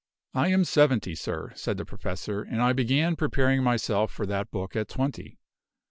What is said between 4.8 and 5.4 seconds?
twenty.